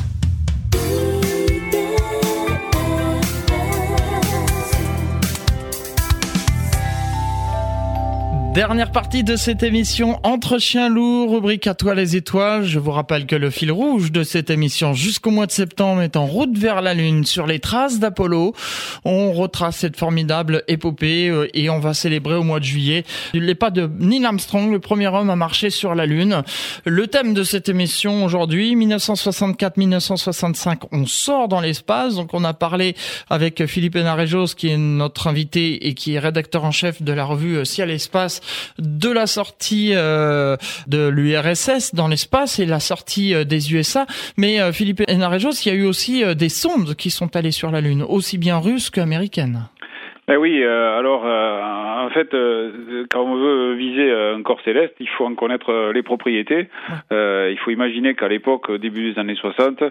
[8.56, 12.64] Dernière partie de cette émission Entre chiens lourds, rubrique à toi les étoiles.
[12.64, 16.16] Je vous rappelle que le fil rouge de cette émission jusqu'au mois de septembre est
[16.16, 18.54] en route vers la Lune sur les traces d'Apollo.
[19.04, 23.56] On retrace cette formidable épopée euh, et on va célébrer au mois de juillet les
[23.56, 26.42] pas de Neil Armstrong, le premier homme à marcher sur la Lune.
[26.86, 32.16] Le thème de cette émission aujourd'hui, 1964-1965, on sort dans l'espace.
[32.16, 32.96] Donc on a parlé
[33.30, 37.26] avec Philippe Enarejos qui est notre invité et qui est rédacteur en chef de la
[37.26, 38.40] revue Ciel Espace
[38.80, 44.06] de la sortie euh, de l'URSS dans l'espace et la sortie euh, des USA.
[44.38, 47.72] Mais euh, Philippe Enarejos, il y a eu aussi des sondes qui sont allées sur
[47.72, 49.68] la Lune, aussi bien russes qu'américaines.
[50.28, 54.96] Ben oui, euh, alors euh, en fait, euh, quand on veut viser un corps céleste,
[55.00, 56.68] il faut en connaître les propriétés.
[57.12, 59.84] il faut imaginer qu'à l'époque, début des années 60,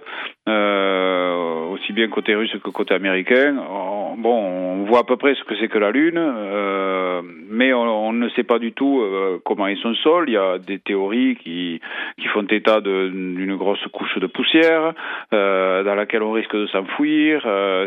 [1.70, 5.44] aussi bien côté russe que côté américain, on, bon, on voit à peu près ce
[5.44, 6.20] que c'est que la Lune,
[7.48, 9.02] mais on, ne sait pas du tout
[9.44, 10.24] comment est son sol.
[10.28, 11.80] Il y a des théories qui,
[12.18, 14.94] qui font état d'une grosse couche de poussière
[15.30, 17.46] dans laquelle on risque de s'enfouir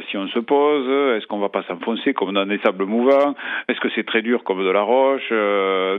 [0.10, 1.18] si on se pose.
[1.18, 3.34] Est-ce qu'on va pas s'enfoncer comme dans des sables mouvants
[3.68, 5.30] Est-ce que c'est très durs comme de la roche,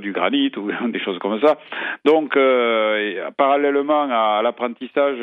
[0.01, 1.59] du granit ou des choses comme ça.
[2.05, 2.39] Donc,
[3.37, 5.19] parallèlement à l'apprentissage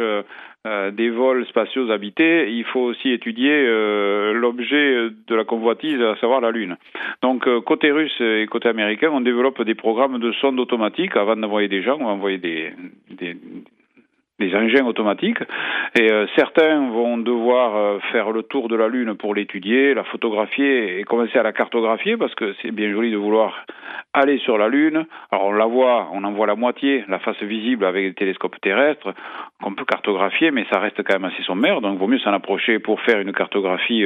[0.65, 6.15] euh, des vols spatiaux habités, il faut aussi étudier euh, l'objet de la convoitise, à
[6.15, 6.75] savoir la Lune.
[7.21, 11.15] Donc euh, côté russe et côté américain, on développe des programmes de sondes automatiques.
[11.17, 12.73] Avant d'envoyer des gens, on des, des,
[13.11, 13.37] des
[14.55, 15.39] engins automatiques.
[15.99, 20.03] Et euh, certains vont devoir euh, faire le tour de la Lune pour l'étudier, la
[20.03, 23.65] photographier et commencer à la cartographier parce que c'est bien joli de vouloir
[24.17, 25.05] aller sur la Lune.
[25.31, 28.59] Alors on la voit, on en voit la moitié, la face visible avec des télescopes
[28.61, 29.13] terrestres
[29.61, 32.33] qu'on peut cartographier, mais ça reste quand même assez sommaire, donc il vaut mieux s'en
[32.33, 34.05] approcher pour faire une cartographie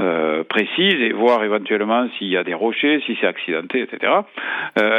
[0.00, 4.12] euh, précise et voir éventuellement s'il y a des rochers, si c'est accidenté, etc.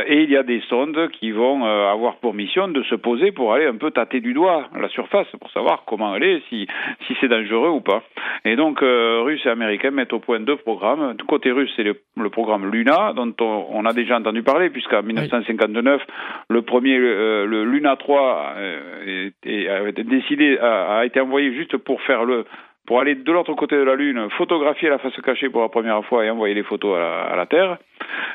[0.08, 3.54] et il y a des sondes qui vont avoir pour mission de se poser pour
[3.54, 6.68] aller un peu tâter du doigt la surface pour savoir comment elle est, si,
[7.08, 8.04] si c'est dangereux ou pas.
[8.46, 11.16] Et donc, euh, Russes et Américains mettent au point deux programmes.
[11.16, 11.96] Du côté russe, c'est le,
[12.30, 16.02] programme Luna, dont on, a déjà entendu parler, puisqu'en 1959,
[16.50, 22.24] le premier, euh, le Luna 3, euh, a, décidé, a, été envoyé juste pour faire
[22.24, 22.46] le
[22.86, 26.04] pour aller de l'autre côté de la Lune, photographier la face cachée pour la première
[26.06, 27.78] fois et envoyer les photos à la, Terre.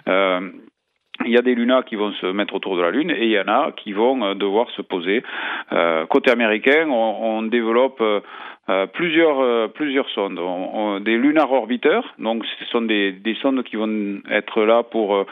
[0.08, 0.40] Euh,
[1.24, 3.30] il y a des lunas qui vont se mettre autour de la Lune et il
[3.30, 5.22] y en a qui vont devoir se poser.
[5.72, 10.40] Euh, côté américain, on, développe euh, plusieurs plusieurs sondes,
[11.02, 12.14] des lunar orbiteurs.
[12.18, 15.26] Donc, ce sont des, des sondes qui vont être là pour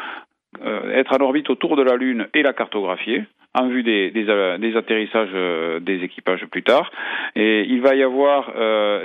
[0.92, 4.25] être en orbite autour de la Lune et la cartographier en vue des, des,
[4.59, 5.33] des atterrissages
[5.81, 6.90] des équipages plus tard.
[7.35, 8.53] Et il va y avoir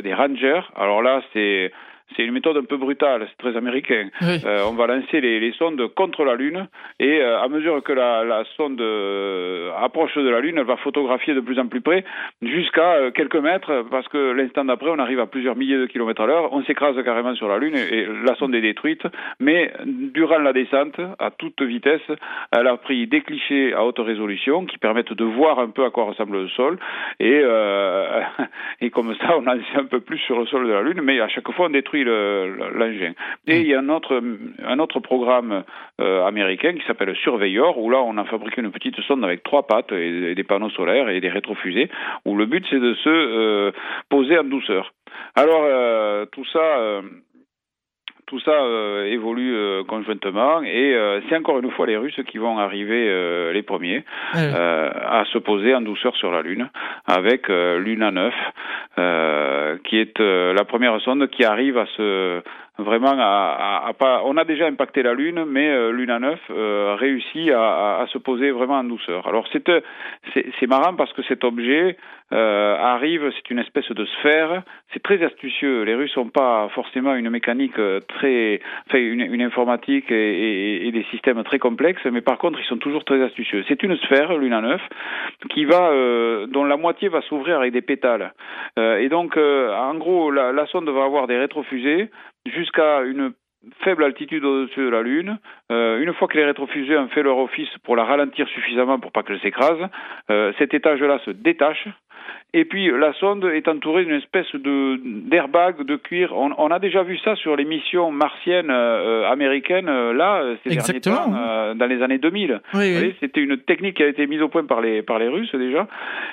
[0.01, 0.61] des rangers.
[0.75, 1.71] Alors là, c'est
[2.15, 4.09] c'est une méthode un peu brutale, c'est très américain.
[4.21, 6.67] Euh, on va lancer les, les, sondes contre la Lune
[6.99, 10.77] et euh, à mesure que la, la sonde euh, approche de la Lune, elle va
[10.77, 12.03] photographier de plus en plus près
[12.41, 16.25] jusqu'à quelques mètres parce que l'instant d'après, on arrive à plusieurs milliers de kilomètres à
[16.25, 19.03] l'heure, on s'écrase carrément sur la Lune et, la sonde est détruite.
[19.39, 22.01] Mais durant la descente, à toute vitesse,
[22.51, 25.89] elle a pris des clichés à haute résolution qui permettent de voir un peu à
[25.89, 26.77] quoi ressemble le sol
[27.19, 27.41] et,
[28.81, 31.01] et comme ça, on en sait un peu plus sur le sol de la Lune,
[31.01, 33.13] mais à chaque fois, on détruit l'engin.
[33.47, 34.21] Et il y a un autre,
[34.63, 35.63] un autre programme
[35.99, 39.67] euh, américain qui s'appelle Surveyor, où là on a fabriqué une petite sonde avec trois
[39.67, 41.89] pattes et, des panneaux solaires et des rétrofusées,
[42.25, 43.71] où le but c'est de se euh,
[44.09, 44.93] poser en douceur.
[45.35, 47.01] Alors euh, tout ça
[48.31, 48.57] tout ça
[49.07, 50.63] évolue conjointement.
[50.63, 50.95] Et
[51.27, 55.81] c'est encore une fois les Russes qui vont arriver les premiers à se poser en
[55.81, 56.69] douceur sur la Lune
[57.07, 58.33] avec Luna 9
[59.83, 62.41] qui est euh, la première sonde qui arrive à se
[62.81, 63.13] vraiment.
[64.25, 68.51] On a déjà impacté la Lune, mais euh, Luna 9 euh, réussit à, se poser
[68.51, 69.27] vraiment en douceur.
[69.27, 69.81] Alors c'est euh,
[70.33, 71.97] c'est marrant parce que cet objet
[72.33, 74.63] euh, arrive, c'est une espèce de sphère.
[74.93, 75.83] C'est très astucieux.
[75.83, 78.61] Les Russes n'ont pas forcément une mécanique très,
[78.93, 83.63] une, informatique et, des systèmes très complexes, mais par contre ils sont toujours très astucieux.
[83.67, 84.81] C'est une sphère Luna 9
[85.49, 85.91] qui va,
[86.47, 88.33] dont la moitié va s'ouvrir avec des pétales.
[88.77, 92.09] et donc en gros la, la sonde va avoir des rétrofusées
[92.45, 93.33] jusqu'à une
[93.83, 95.37] faible altitude au-dessus de la Lune.
[95.71, 99.11] Euh, une fois que les rétrofusées ont fait leur office pour la ralentir suffisamment pour
[99.11, 99.87] pas qu'elle s'écrase,
[100.29, 101.87] euh, cet étage-là se détache
[102.53, 106.33] et puis la sonde est entourée d'une espèce de d'airbag de cuir.
[106.35, 109.87] On, on, a déjà vu ça sur les missions martiennes euh, américaines.
[109.87, 111.15] Euh, là, ces Exactement.
[111.15, 112.59] derniers temps, euh, dans les années 2000.
[112.73, 115.55] Oui, C'était une technique qui a été mise au point par les par les Russes
[115.55, 115.87] déjà.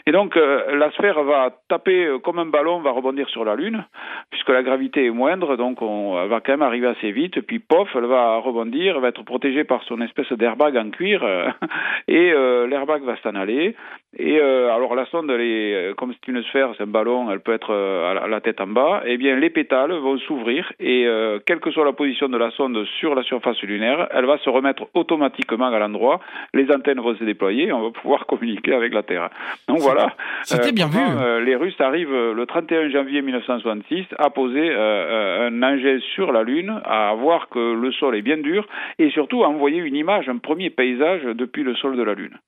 [0.07, 3.85] Et donc la sphère va taper comme un ballon, va rebondir sur la Lune,
[4.31, 7.40] puisque la gravité est moindre, donc on va quand même arriver assez vite.
[7.42, 11.24] Puis pof, elle va rebondir, elle va être protégée par son espèce d'airbag en cuir,
[12.09, 12.33] et
[12.68, 13.77] l'airbag va s'en aller.
[14.18, 17.52] Et alors la sonde, elle est comme c'est une sphère, c'est un ballon, elle peut
[17.52, 21.38] être euh, à la tête en bas, eh bien les pétales vont s'ouvrir et euh,
[21.44, 24.50] quelle que soit la position de la sonde sur la surface lunaire, elle va se
[24.50, 26.20] remettre automatiquement à l'endroit,
[26.54, 29.30] les antennes vont se déployer et on va pouvoir communiquer avec la Terre.
[29.68, 30.14] Donc voilà.
[30.42, 31.44] C'était bien euh, vu.
[31.46, 37.14] les Russes arrivent le 31 janvier 1966 à poser un engin sur la Lune, à
[37.14, 38.66] voir que le sol est bien dur
[38.98, 42.38] et surtout à envoyer une image, un premier paysage depuis le sol de la Lune.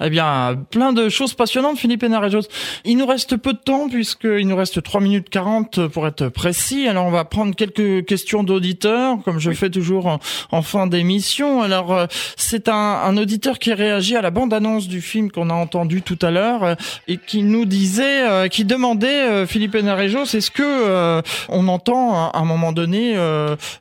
[0.00, 2.48] Eh bien, plein de choses passionnantes, Philippe Hénarejos.
[2.84, 6.88] Il nous reste peu de temps, puisqu'il nous reste 3 minutes 40 pour être précis.
[6.88, 10.18] Alors, on va prendre quelques questions d'auditeurs, comme je fais toujours
[10.50, 11.62] en, fin d'émission.
[11.62, 15.54] Alors, euh, c'est un, un, auditeur qui réagit à la bande-annonce du film qu'on a
[15.54, 16.74] entendu tout à l'heure euh,
[17.08, 22.44] et qui nous disait, euh, qui demandait, Philippe Hénarejos, est-ce que on entend à un
[22.44, 23.14] moment donné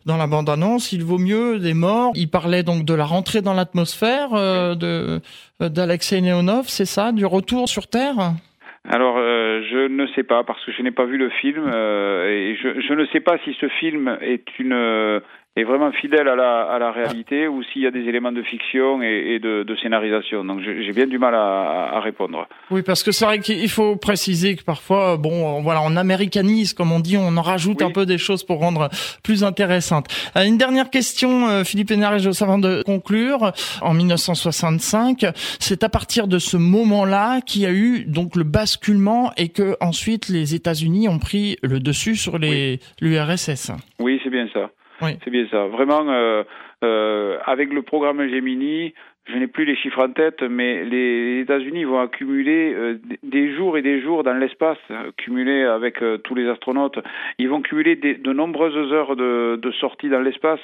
[0.05, 2.11] dans la bande-annonce, il vaut mieux des morts?
[2.15, 4.31] Il parlait donc de la rentrée dans l'atmosphère
[4.75, 5.21] de
[5.59, 8.33] d'Alexei Neonov, c'est ça, du retour sur Terre?
[8.87, 12.27] Alors, euh, je ne sais pas parce que je n'ai pas vu le film euh,
[12.29, 15.21] et je, ne sais pas si ce film est une
[15.59, 18.41] est vraiment fidèle à la, à la réalité ou s'il y a des éléments de
[18.41, 20.43] fiction et, et de, de, scénarisation.
[20.43, 22.47] Donc j'ai bien du mal à, à, répondre.
[22.71, 26.91] Oui, parce que c'est vrai qu'il faut préciser que parfois, bon, voilà, on américanise, comme
[26.91, 28.89] on dit, on en rajoute un peu des choses pour rendre
[29.23, 30.07] plus intéressante.
[30.35, 33.51] Euh, une dernière question, euh, Philippe Hénarejos, avant de conclure.
[33.81, 35.25] En 1965,
[35.59, 39.75] c'est à partir de ce moment-là qu'il y a eu donc le basculement et que
[39.81, 43.71] ensuite les États-Unis ont pris le dessus sur les l'URSS.
[43.99, 44.69] Oui, c'est bien ça.
[45.01, 45.17] Oui.
[45.23, 45.67] C'est bien ça.
[45.67, 46.43] Vraiment, euh,
[46.83, 48.93] euh, avec le programme Gemini,
[49.27, 53.77] je n'ai plus les chiffres en tête, mais les États-Unis vont accumuler euh, des jours
[53.77, 54.79] et des jours dans l'espace,
[55.17, 56.99] cumuler avec euh, tous les astronautes.
[57.37, 60.61] Ils vont cumuler de nombreuses heures de, de sortie dans l'espace.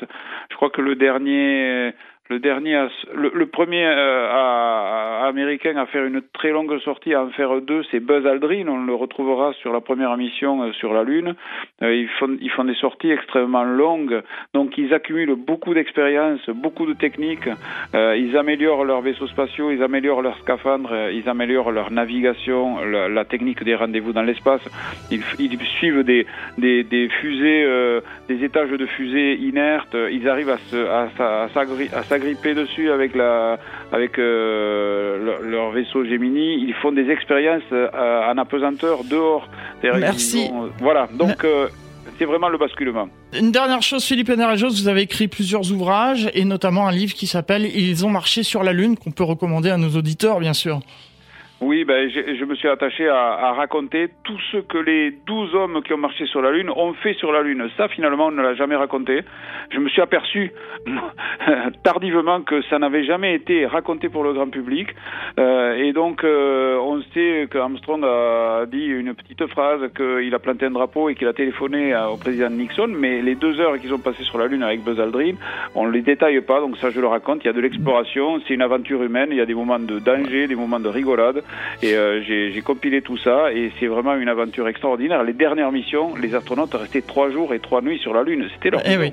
[0.49, 1.91] Je crois que le dernier
[2.27, 7.61] le dernier, le, premier euh, américain à faire une très longue sortie, à en faire
[7.61, 8.67] deux, c'est Buzz Aldrin.
[8.67, 11.35] On le retrouvera sur la première mission euh, sur la Lune.
[11.83, 12.09] Euh, ils,
[12.49, 14.23] font, des sorties extrêmement longues,
[14.55, 17.47] donc ils accumulent beaucoup d'expérience, beaucoup de techniques.
[17.93, 23.63] ils améliorent leurs vaisseaux spatiaux, ils améliorent leurs scaphandres, ils améliorent leur navigation, la, technique
[23.63, 24.61] des rendez-vous dans l'espace.
[25.11, 25.21] Ils,
[25.77, 26.25] suivent des,
[27.21, 29.95] fusées, des étages de fusées inertes.
[30.11, 33.57] Ils arrivent à, à, à s'agripper dessus avec la
[33.91, 36.55] avec euh, leur, vaisseau Gemini.
[36.55, 39.47] Ils font des expériences euh, en apesanteur dehors.
[39.83, 40.49] Merci.
[40.79, 41.67] voilà, donc euh,
[42.17, 43.07] c'est vraiment le basculement.
[43.37, 47.27] Une dernière chose, Philippe Enerajos, vous avez écrit plusieurs ouvrages et notamment un livre qui
[47.27, 50.79] s'appelle Ils ont marché sur la Lune, qu'on peut recommander à nos auditeurs, bien sûr.
[51.61, 55.55] Oui, ben, je, je, me suis attaché à, à, raconter tout ce que les douze
[55.55, 57.69] hommes qui ont marché sur la Lune ont fait sur la Lune.
[57.77, 59.21] Ça, finalement, on ne l'a jamais raconté.
[59.71, 60.51] Je me suis aperçu
[61.83, 64.89] tardivement que ça n'avait jamais été raconté pour le grand public.
[65.39, 70.65] Euh, et donc, euh, on sait qu'Armstrong a dit une petite phrase, qu'il a planté
[70.65, 72.89] un drapeau et qu'il a téléphoné au président Nixon.
[72.89, 75.35] Mais les deux heures qu'ils ont passées sur la Lune avec Buzz Aldrin,
[75.73, 76.59] on ne les détaille pas.
[76.59, 77.45] Donc ça, je le raconte.
[77.45, 78.41] Il y a de l'exploration.
[78.45, 79.29] C'est une aventure humaine.
[79.31, 81.44] Il y a des moments de danger, des moments de rigolade.
[81.81, 85.23] Et euh, j'ai compilé tout ça et c'est vraiment une aventure extraordinaire.
[85.23, 88.47] Les dernières missions, les astronautes restaient trois jours et trois nuits sur la Lune.
[88.53, 89.11] C'était leur eh oui.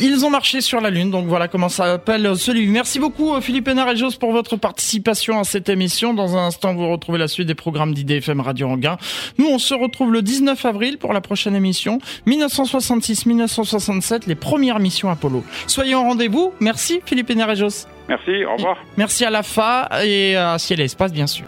[0.00, 2.72] Ils ont marché sur la Lune, donc voilà comment ça s'appelle ce livre.
[2.72, 6.14] Merci beaucoup euh, Philippe Hénarejos pour votre participation à cette émission.
[6.14, 8.96] Dans un instant, vous retrouvez la suite des programmes d'IDFM Radio Anguin.
[9.38, 11.98] Nous, on se retrouve le 19 avril pour la prochaine émission.
[12.26, 15.44] 1966-1967, les premières missions Apollo.
[15.66, 16.52] Soyez au rendez-vous.
[16.60, 17.93] Merci Philippe Hénarejos.
[18.08, 18.76] Merci, au revoir.
[18.96, 21.46] Merci à la FA et à Ciel et Espace, bien sûr.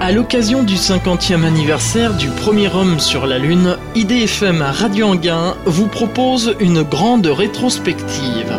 [0.00, 5.88] À l'occasion du 50e anniversaire du premier homme sur la Lune, IDFM Radio Anguin vous
[5.88, 8.58] propose une grande rétrospective.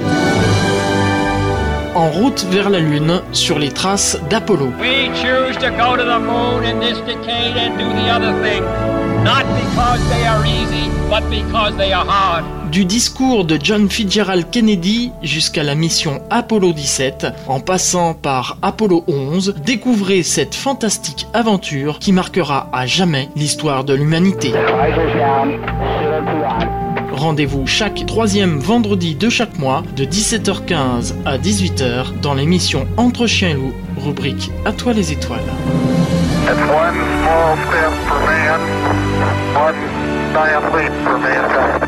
[1.94, 4.72] En route vers la Lune, sur les traces d'Apollo.
[12.72, 19.04] Du discours de John Fitzgerald Kennedy jusqu'à la mission Apollo 17, en passant par Apollo
[19.08, 24.54] 11, découvrez cette fantastique aventure qui marquera à jamais l'histoire de l'humanité.
[27.12, 33.50] Rendez-vous chaque troisième vendredi de chaque mois de 17h15 à 18h dans l'émission Entre chiens
[33.50, 35.42] et loups, rubrique À toi les étoiles.
[39.56, 39.82] Martin,
[40.34, 40.50] 9
[41.06, 41.85] for Manchester.